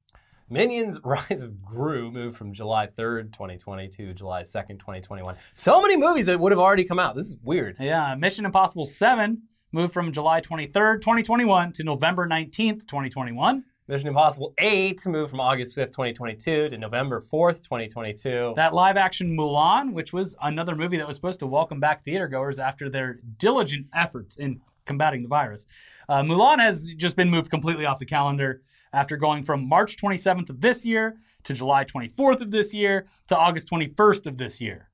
[0.49, 5.35] Minions Rise of Gru moved from July 3rd, 2020 to July 2nd, 2021.
[5.53, 7.15] So many movies that would have already come out.
[7.15, 7.77] This is weird.
[7.79, 13.63] Yeah, Mission Impossible 7 moved from July 23rd, 2021 to November 19th, 2021.
[13.87, 18.53] Mission Impossible 8 moved from August 5th, 2022 to November 4th, 2022.
[18.55, 22.27] That live action Mulan, which was another movie that was supposed to welcome back theater
[22.27, 25.67] goers after their diligent efforts in combating the virus.
[26.09, 30.49] Uh, Mulan has just been moved completely off the calendar after going from March 27th
[30.49, 34.89] of this year to July 24th of this year to August 21st of this year.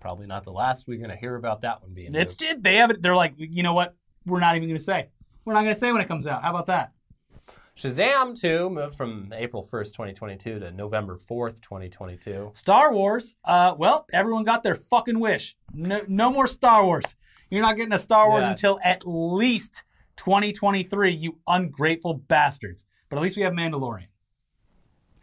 [0.00, 2.62] Probably not the last we're going to hear about that one being It's moved.
[2.62, 3.00] they have it.
[3.00, 3.96] They're like, you know what?
[4.26, 5.08] We're not even going to say.
[5.46, 6.42] We're not going to say when it comes out.
[6.42, 6.92] How about that?
[7.80, 12.50] Shazam 2 moved from April 1st, 2022 to November 4th, 2022.
[12.52, 13.36] Star Wars.
[13.42, 15.56] Uh, well, everyone got their fucking wish.
[15.72, 17.16] No, no more Star Wars.
[17.50, 18.50] You're not getting a Star Wars Yeah.
[18.50, 19.84] until at least
[20.16, 21.10] 2023.
[21.12, 22.84] You ungrateful bastards.
[23.08, 24.08] But at least we have Mandalorian.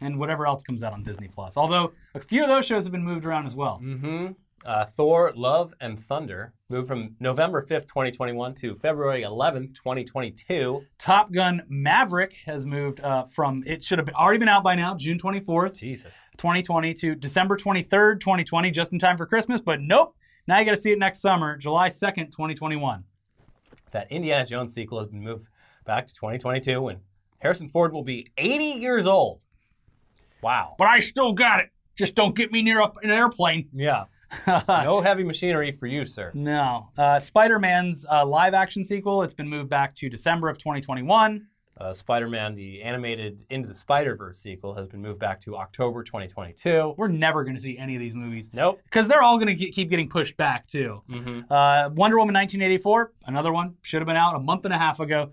[0.00, 1.56] And whatever else comes out on Disney Plus.
[1.56, 3.80] Although a few of those shows have been moved around as well.
[3.80, 4.32] Mm-hmm.
[4.64, 10.84] Uh, Thor, Love, and Thunder moved from November 5th, 2021 to February 11th, 2022.
[10.98, 14.94] Top Gun Maverick has moved uh, from it should have already been out by now,
[14.94, 16.12] June 24th, Jesus.
[16.36, 19.60] 2020 to December 23rd, 2020, just in time for Christmas.
[19.60, 20.16] But nope,
[20.46, 23.04] now you got to see it next summer, July 2nd, 2021.
[23.92, 25.46] That Indiana Jones sequel has been moved
[25.86, 27.00] back to 2022 when
[27.38, 29.44] Harrison Ford will be 80 years old.
[30.40, 30.76] Wow.
[30.78, 31.70] but I still got it.
[31.96, 33.68] Just don't get me near a, an airplane.
[33.72, 34.04] Yeah.
[34.68, 36.30] no heavy machinery for you, sir.
[36.34, 36.90] No.
[36.96, 41.46] Uh, Spider Man's uh, live action sequel, it's been moved back to December of 2021.
[41.80, 46.94] Uh, Spider-Man, the animated Into the Spider-Verse sequel, has been moved back to October 2022.
[46.96, 48.80] We're never going to see any of these movies Nope.
[48.82, 51.02] because they're all going to keep getting pushed back, too.
[51.08, 54.78] hmm Uh, Wonder Woman 1984, another one, should have been out a month and a
[54.78, 55.30] half ago.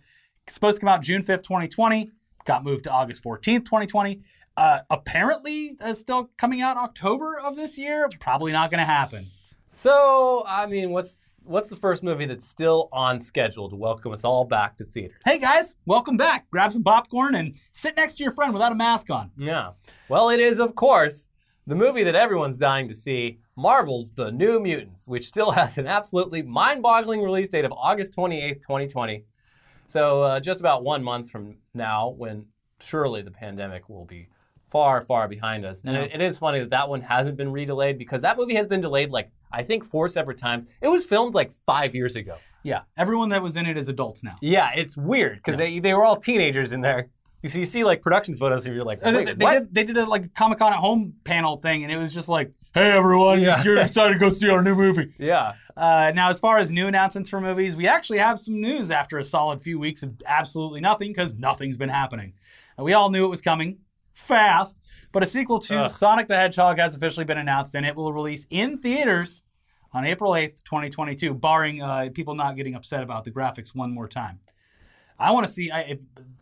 [0.47, 2.11] Supposed to come out June 5th, 2020.
[2.45, 4.21] Got moved to August 14th, 2020.
[4.57, 8.07] Uh, apparently, uh, still coming out October of this year.
[8.19, 9.27] Probably not going to happen.
[9.69, 14.23] So, I mean, what's what's the first movie that's still on schedule to welcome us
[14.23, 15.17] all back to theaters?
[15.25, 16.49] Hey guys, welcome back.
[16.49, 19.31] Grab some popcorn and sit next to your friend without a mask on.
[19.37, 19.71] Yeah.
[20.07, 21.27] Well, it is, of course,
[21.67, 25.87] the movie that everyone's dying to see, Marvel's The New Mutants, which still has an
[25.87, 29.25] absolutely mind boggling release date of August 28th, 2020.
[29.87, 32.45] So, uh, just about one month from now, when
[32.79, 34.29] surely the pandemic will be
[34.75, 35.83] far, far behind us.
[35.85, 36.01] And Yeah.
[36.01, 38.81] it, it is funny that that one hasn't been redelayed because that movie has been
[38.81, 40.65] delayed like, I think, four separate times.
[40.81, 42.35] It was filmed like five years ago.
[42.61, 44.35] Yeah, everyone that was in it is adults now.
[44.41, 47.07] Yeah, it's weird because they, they were all teenagers in there.
[47.41, 49.53] You see, you see like production photos and you're like, they, they what?
[49.53, 52.27] did they did a like Comic Con at home panel thing, and it was just
[52.27, 53.63] like, "Hey everyone, Yeah.
[53.63, 55.53] you're excited to go see our new movie." Yeah.
[55.77, 59.19] Uh, now, as far as new announcements for movies, we actually have some news after
[59.19, 62.33] a solid few weeks of absolutely nothing because nothing's been happening.
[62.79, 63.77] Uh, we all knew it was coming
[64.15, 64.79] fast,
[65.11, 65.91] but a sequel to Ugh.
[65.91, 69.43] Sonic the Hedgehog has officially been announced, and it will release in theaters
[69.93, 74.07] on April 8th, 2022, barring uh, people not getting upset about the graphics one more
[74.07, 74.39] time.
[75.19, 75.71] I want to see.
[75.71, 75.99] I, if,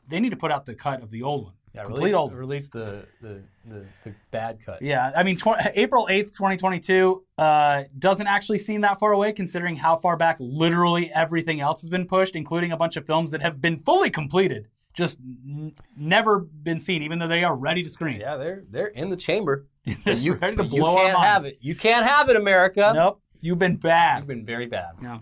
[0.08, 1.54] they need to put out the cut of the old one.
[1.74, 4.82] Yeah, complete release, old release the, the, the, the bad cut.
[4.82, 9.76] Yeah, I mean, tw- April 8th, 2022 uh, doesn't actually seem that far away considering
[9.76, 13.42] how far back literally everything else has been pushed, including a bunch of films that
[13.42, 17.89] have been fully completed, just n- never been seen, even though they are ready to
[17.89, 18.19] screen.
[18.19, 19.67] Yeah, they're they're in the chamber.
[20.06, 21.58] You, ready to blow our can't have it.
[21.60, 22.93] You can't have it, America.
[22.95, 24.19] Nope, you've been bad.
[24.19, 24.93] You've been very bad.
[25.01, 25.19] Yeah.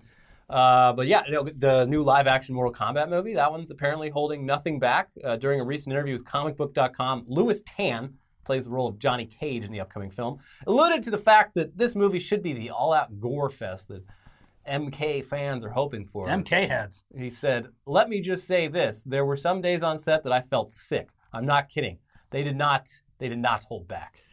[0.52, 4.10] Uh, but yeah, you know, the new live action Mortal Kombat movie, that one's apparently
[4.10, 5.10] holding nothing back.
[5.24, 9.64] Uh, during a recent interview with comicbook.com, Lewis Tan plays the role of Johnny Cage
[9.64, 12.92] in the upcoming film, alluded to the fact that this movie should be the all
[12.92, 14.04] out gore fest that
[14.68, 16.28] MK fans are hoping for.
[16.28, 17.04] MK heads.
[17.18, 19.04] He said, Let me just say this.
[19.04, 21.10] There were some days on set that I felt sick.
[21.34, 21.98] I'm not kidding.
[22.30, 22.88] They did not
[23.20, 24.24] they did not hold back.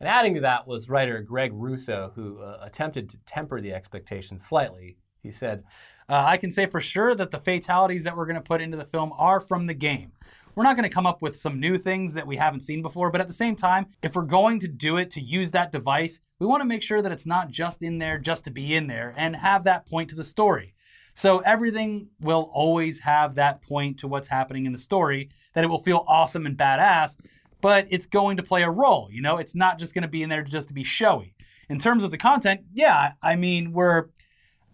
[0.00, 4.44] And adding to that was writer Greg Russo, who uh, attempted to temper the expectations
[4.44, 4.98] slightly.
[5.22, 5.64] He said,
[6.08, 8.76] Uh, I can say for sure that the fatalities that we're going to put into
[8.76, 10.12] the film are from the game.
[10.56, 13.10] We're not going to come up with some new things that we haven't seen before,
[13.10, 16.20] but at the same time, if we're going to do it to use that device,
[16.38, 18.86] we want to make sure that it's not just in there just to be in
[18.86, 20.74] there and have that point to the story.
[21.14, 25.68] So everything will always have that point to what's happening in the story, that it
[25.68, 27.16] will feel awesome and badass,
[27.60, 29.08] but it's going to play a role.
[29.10, 31.34] You know, it's not just going to be in there just to be showy.
[31.68, 34.08] In terms of the content, yeah, I mean, we're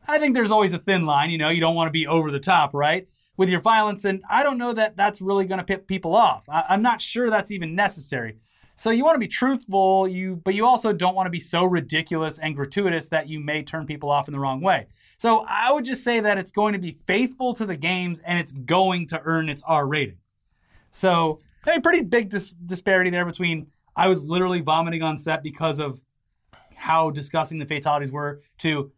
[0.08, 1.30] I think there's always a thin line.
[1.30, 3.06] You know, you don't want to be over the top, right?
[3.36, 6.46] With your violence, and I don't know that that's really going to pip people off.
[6.48, 8.36] I, I'm not sure that's even necessary.
[8.80, 11.64] So you want to be truthful, you but you also don't want to be so
[11.64, 14.86] ridiculous and gratuitous that you may turn people off in the wrong way.
[15.18, 18.38] So I would just say that it's going to be faithful to the games and
[18.38, 20.16] it's going to earn its R rating.
[20.92, 25.78] So a pretty big dis- disparity there between I was literally vomiting on set because
[25.78, 26.00] of
[26.74, 28.90] how disgusting the fatalities were to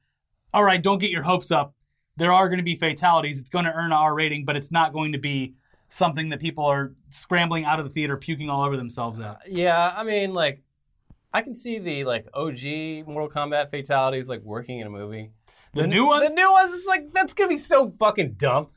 [0.54, 1.74] all right, don't get your hopes up.
[2.16, 3.40] There are going to be fatalities.
[3.40, 5.54] It's going to earn an R rating, but it's not going to be
[5.88, 9.26] something that people are scrambling out of the theater, puking all over themselves at.
[9.26, 10.62] Uh, yeah, I mean, like,
[11.34, 15.30] I can see the like OG Mortal Kombat fatalities like working in a movie.
[15.74, 16.28] The new ones?
[16.28, 18.68] The new ones, it's like that's gonna be so fucking dumb.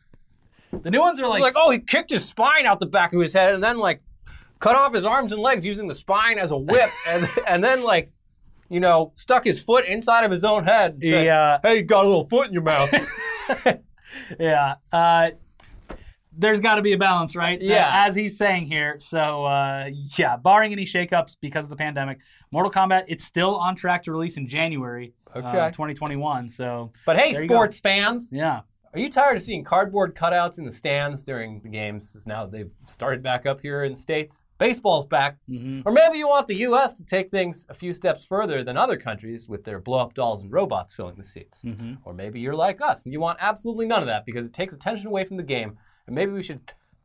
[0.72, 3.22] The new ones are like, like, oh, he kicked his spine out the back of
[3.22, 4.02] his head and then like
[4.60, 7.84] cut off his arms and legs using the spine as a whip and and then
[7.84, 8.12] like
[8.70, 10.94] you know stuck his foot inside of his own head.
[10.94, 12.90] and said, yeah, Hey, you got a little foot in your mouth.
[14.40, 14.76] yeah.
[14.92, 15.32] Uh,
[16.38, 17.62] there's got to be a balance, right?
[17.62, 17.86] Yeah.
[17.88, 18.98] Uh, as he's saying here.
[19.00, 22.18] So, uh, yeah, barring any shakeups because of the pandemic,
[22.52, 26.50] Mortal Kombat, it's still on track to release in January uh, 2021.
[26.50, 27.56] So, But hey, There you go.
[27.56, 28.62] sports fans, yeah.
[28.94, 32.52] are you tired of seeing cardboard cutouts in the stands during the games now that
[32.52, 34.42] they've started back up here in the States?
[34.58, 35.38] Baseball's back.
[35.48, 36.94] hmm Or maybe you want the U.S.
[36.96, 40.44] to take things a few steps further than other countries with their blow up dolls
[40.44, 41.60] and robots filling the seats.
[41.62, 44.54] hmm Or maybe you're like us and you want absolutely none of that because it
[44.54, 45.78] takes attention away from the game.
[46.08, 46.62] And maybe we should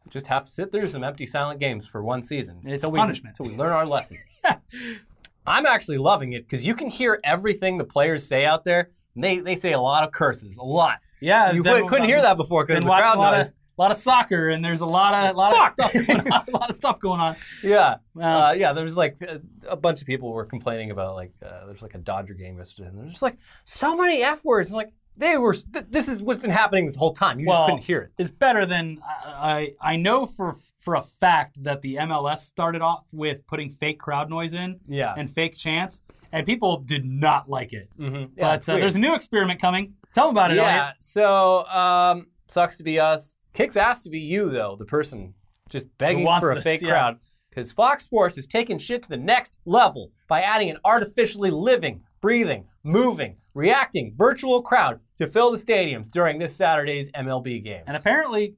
[0.08, 2.60] just have to sit through some empty silent games for one season.
[2.64, 3.34] It's we- punishment.
[3.36, 4.18] Till we learn our lesson.
[5.46, 8.90] I'm actually loving it because you can hear everything the players say out there.
[9.16, 10.98] They, they say a lot of curses, a lot.
[11.20, 11.52] Yeah.
[11.52, 13.48] You couldn't hear that before because the crowd noise.
[13.48, 16.56] of- lot of soccer and there's a lot of lot of stuff going on, a
[16.56, 17.36] lot of stuff going on.
[17.62, 18.72] Yeah, Well- uh, yeah.
[18.72, 21.94] There was like a, a bunch of people were complaining about like uh, there's like
[21.94, 24.70] a Dodger game yesterday, and there's just like so many f words.
[24.70, 25.54] I'm like, they were.
[25.54, 27.40] Th- this is what's been happening this whole time.
[27.40, 28.12] You Well, just couldn't hear it.
[28.18, 32.80] It's better than I I I know for for a fact that the MLS started
[32.80, 35.12] off with putting fake crowd noise in Yeah.
[35.16, 36.00] and fake chants,
[36.32, 37.88] and people did not like it.
[37.98, 38.32] Mm-hmm.
[38.38, 39.92] but uh, there's a new experiment coming.
[40.14, 40.80] Tell them about it, yeah.
[40.80, 40.94] Elliot.
[41.00, 43.36] So um, sucks to be us.
[43.52, 45.34] Kicks ass to be you though, the person
[45.68, 46.90] just begging for a this, fake yeah.
[46.90, 47.18] crowd.
[47.48, 52.02] Because Fox Sports is taking shit to the next level by adding an artificially living,
[52.20, 57.82] breathing, moving, reacting virtual crowd to fill the stadiums during this Saturday's MLB game.
[57.88, 58.54] And apparently,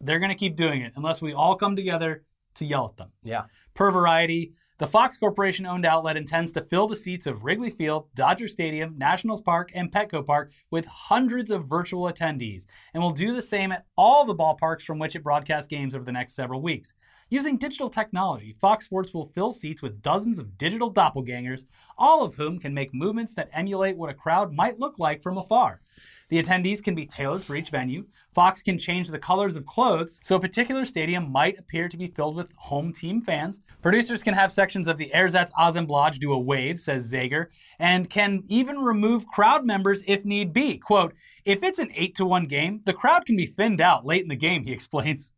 [0.00, 2.22] they're going to keep doing it unless we all come together
[2.54, 3.10] to yell at them.
[3.24, 3.44] yeah.
[3.74, 8.08] Per Variety, the Fox Corporation owned outlet intends to fill the seats of Wrigley Field,
[8.16, 13.32] Dodger Stadium, Nationals Park, and Petco Park with hundreds of virtual attendees, and will do
[13.32, 16.60] the same at all the ballparks from which it broadcasts games over the next several
[16.60, 16.94] weeks.
[17.30, 22.34] Using digital technology, Fox Sports will fill seats with dozens of digital doppelgangers, all of
[22.34, 25.82] whom can make movements that emulate what a crowd might look like from afar.
[26.28, 28.06] The attendees can be tailored for each venue.
[28.34, 32.08] Fox can change the colors of clothes, so a particular stadium might appear to be
[32.08, 33.60] filled with home team fans.
[33.82, 37.46] Producers can have sections of the Ersatz Assemblage do a wave, says Zager,
[37.78, 40.78] and can even remove crowd members if need be.
[40.78, 44.22] Quote, if it's an 8 to 1 game, the crowd can be thinned out late
[44.22, 45.30] in the game, he explains.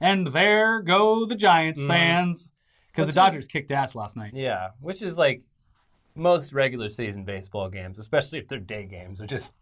[0.00, 1.90] And there go the Giants mm-hmm.
[1.90, 2.50] fans.
[2.88, 4.32] Because the Which is- Dodgers kicked ass last night.
[4.34, 4.70] Yeah.
[4.80, 5.42] Which is like
[6.14, 9.52] most regular season baseball games, especially if they're day games, are just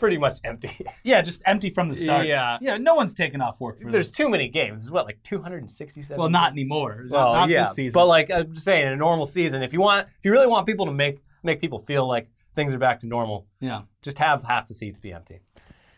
[0.00, 0.84] pretty much empty.
[1.04, 2.26] Yeah, just empty from the start.
[2.26, 2.58] Yeah.
[2.60, 4.16] Yeah, no one's taking off work for There's this.
[4.16, 4.82] too many games.
[4.82, 6.18] There's what, like 267?
[6.18, 7.04] Well, not anymore.
[7.04, 7.92] Not- Well, not yeah, this season.
[7.92, 10.46] but like I'm just saying, in a normal season, if you want, if you really
[10.48, 13.82] want people to make make people feel like things are back to normal, yeah.
[14.02, 15.40] just have half the seats be empty.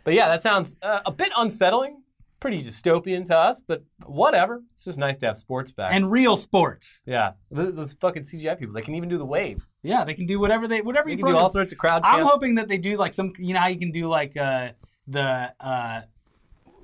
[0.04, 2.02] But yeah, that sounds uh, a bit unsettling,
[2.38, 4.62] pretty dystopian to us, but whatever.
[4.74, 5.92] It's just nice to have sports back.
[5.94, 7.02] And real sports.
[7.06, 9.66] yeah, those, those fucking CGI people, they can even do the wave.
[9.82, 12.02] Yeah, they can do whatever they whatever They you can do all sorts of crowd
[12.04, 12.30] I'm chants.
[12.30, 14.70] hoping that they do like some you know how you can do like uh
[15.08, 16.02] the uh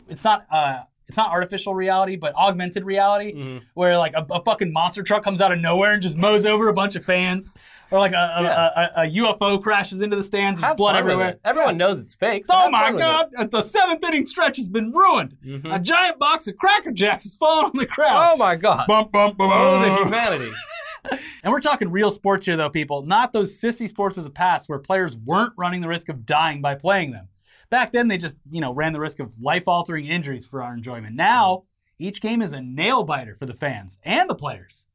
[0.08, 3.64] it's not uh it's not artificial reality, but augmented reality, Mm-hmm.
[3.72, 6.68] where like a, a fucking monster truck comes out of nowhere and just mows over
[6.68, 7.48] a bunch of fans,
[7.90, 8.90] or like a, a, Yeah.
[8.94, 11.38] a, a UFO crashes into the stands, there's Have blood everywhere.
[11.46, 12.44] Everyone knows it's fake.
[12.44, 13.06] so Oh my fun with it.
[13.38, 13.50] god!
[13.52, 15.38] The seventh inning stretch has been ruined.
[15.42, 15.70] Mm-hmm.
[15.72, 18.32] A giant box of Cracker Jacks has fallen on the crowd.
[18.34, 18.86] Oh my god!
[18.86, 19.50] Bump bump bump.
[19.54, 20.52] Oh, the humanity.
[21.44, 23.02] And we're talking real sports here, though, people.
[23.02, 26.60] Not those sissy sports of the past where players weren't running the risk of dying
[26.60, 27.28] by playing them.
[27.70, 31.14] Back then, they just, you know, ran the risk of life-altering injuries for our enjoyment.
[31.14, 31.64] Now,
[31.98, 34.86] each game is a nail biter for the fans and the players.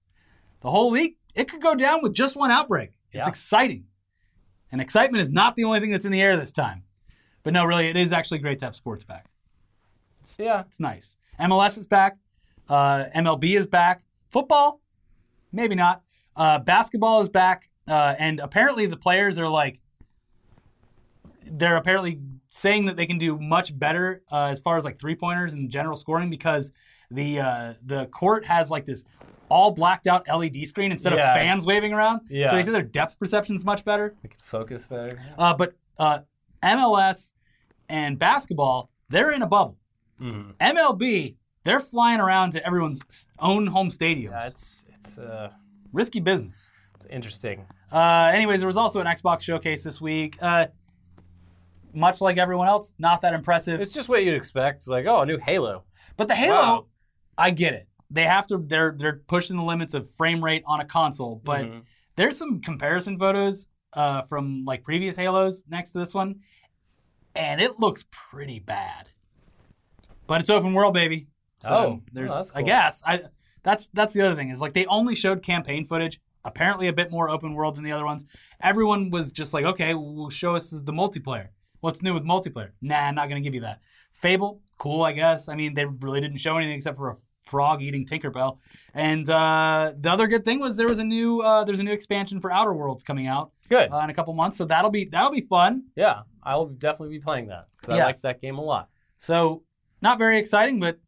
[0.61, 2.91] The whole league, it could go down with just one outbreak.
[3.11, 3.29] It's Yeah.
[3.29, 3.85] exciting.
[4.71, 6.83] And excitement is not the only thing that's in the air this time.
[7.43, 9.27] But no, really, it is actually great to have sports back.
[10.37, 11.15] yeah, It's nice.
[11.39, 12.17] MLS is back.
[12.69, 14.03] Uh, MLB is back.
[14.29, 14.81] Football,
[15.53, 16.01] maybe not.
[16.35, 17.69] Uh, basketball is back.
[17.87, 19.79] Uh, and apparently the players are like,
[21.45, 25.15] they're apparently saying that they can do much better uh, as far as like three
[25.15, 26.71] pointers and general scoring because
[27.11, 29.03] the uh, the court has like this
[29.49, 31.31] all blacked out LED screen instead Yeah.
[31.31, 32.21] of fans waving around.
[32.29, 32.49] Yeah.
[32.49, 34.15] So they say their depth perception is much better.
[34.23, 35.21] They can focus better.
[35.37, 36.19] Uh, but uh,
[36.63, 37.33] MLS
[37.89, 39.77] and basketball, they're in a bubble.
[40.21, 40.53] Mhm.
[40.61, 41.35] MLB,
[41.65, 44.85] they're flying around to everyone's own home stadiums.
[44.87, 45.51] Yeah, it's uh,
[45.91, 46.69] Risky business.
[46.95, 47.65] it's interesting.
[47.91, 50.37] Uh, anyways, there was also an Xbox showcase this week.
[50.41, 50.67] Uh,
[51.93, 53.79] much like everyone else, not that impressive.
[53.79, 54.77] It's just what you'd expect.
[54.77, 55.83] It's like, oh, a new Halo.
[56.17, 56.85] but the Halo, Wow.
[57.37, 57.87] I get it.
[58.09, 58.57] They have to.
[58.59, 61.41] They're they're pushing the limits of frame rate on a console.
[61.43, 61.81] But Mhm.
[62.15, 66.41] there's some comparison photos uh, from like previous Halos next to this one,
[67.35, 69.09] and it looks pretty bad.
[70.27, 71.27] But it's open world, baby.
[71.59, 73.21] So Oh, there's, oh, that's I guess, I
[73.63, 76.19] that's that's the other thing is like they only showed campaign footage.
[76.45, 78.25] Apparently, a bit more open world than the other ones.
[78.61, 81.47] Everyone was just like, okay, we'll show us the multiplayer.
[81.79, 82.71] What's new with multiplayer?
[82.81, 83.79] Nah, I'm not gonna give you that.
[84.11, 85.47] Fable, cool, I guess.
[85.49, 88.57] I mean, they really didn't show anything except for a frog eating Tinkerbell.
[88.93, 91.91] And uh, the other good thing was there was a new uh, there's a new
[91.93, 93.91] expansion for Outer Worlds coming out Good.
[93.93, 95.83] uh, in a couple months, so that'll be that'll be fun.
[95.95, 98.05] yeah, I will definitely be playing that because I Yes.
[98.05, 98.89] like that game a lot.
[99.17, 99.63] So
[100.01, 100.99] not very exciting, but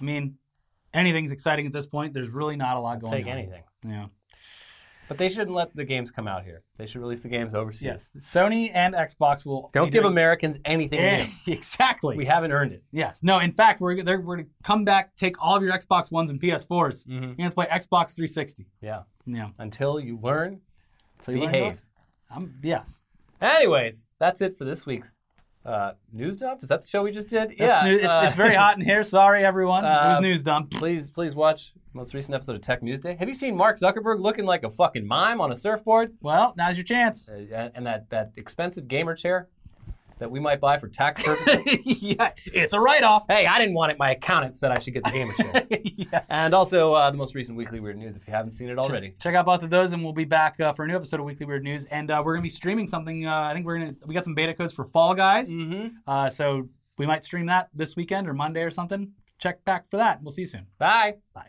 [0.00, 0.36] I mean,
[0.94, 2.14] anything's exciting at this point.
[2.14, 3.36] There's really not a lot going Take on.
[3.36, 3.62] Take anything.
[3.86, 4.06] Yeah.
[5.08, 6.62] But they shouldn't let the games come out here.
[6.78, 7.82] They should release the games overseas.
[7.82, 8.12] Yes.
[8.20, 11.00] Sony and Xbox will Don't give doing- Americans anything
[11.46, 11.52] new.
[11.52, 12.16] exactly.
[12.16, 12.84] We haven't earned it.
[12.92, 13.20] yes.
[13.24, 13.40] No.
[13.40, 17.06] In fact, we're we're gonna come back, take all of your Xbox Ones and PS4s.
[17.08, 17.20] Mhm.
[17.22, 18.68] You're gonna play Xbox 360.
[18.80, 19.02] Yeah.
[19.26, 19.48] Yeah.
[19.58, 20.60] Until you learn
[21.24, 21.82] to you learn behave.
[22.30, 23.02] Um, yes.
[23.40, 25.16] Anyways, that's it for this week's
[25.64, 26.62] Uh, news dump?
[26.62, 27.50] Is that the show we just did?
[27.50, 27.82] That's yeah.
[27.84, 29.04] new- it's, uh, it's very hot in here.
[29.04, 29.84] Sorry, everyone.
[29.86, 30.70] it was uh, news dump.
[30.80, 33.16] Please, please watch most recent episode of Tech News Day.
[33.18, 36.14] Have you seen Mark Zuckerberg looking like a fucking mime on a surfboard?
[36.20, 37.28] Well, now's your chance.
[37.28, 39.48] Uh, and that, that expensive gamer chair
[40.20, 41.66] that we might buy for tax purposes?
[41.84, 43.24] yeah, it's a write-off.
[43.28, 43.98] hey, I didn't want it.
[43.98, 45.66] My accountant said I should get the gamer chair.
[45.84, 46.22] yeah.
[46.28, 49.14] and also uh, the most recent Weekly Weird News if you haven't seen it already.
[49.20, 51.26] Check out both of those, and we'll be back uh, for a new episode of
[51.26, 51.86] Weekly Weird News.
[51.86, 53.26] And uh, we're gonna be streaming something.
[53.26, 55.52] Uh, I think we're gonna we got some beta codes for Fall Guys.
[55.52, 55.88] Mm-hmm.
[56.06, 56.68] Uh, so
[56.98, 59.12] we might stream that this weekend or Monday or something.
[59.38, 60.22] Check back for that.
[60.22, 60.66] We'll see you soon.
[60.78, 61.14] Bye.
[61.34, 61.46] Bye.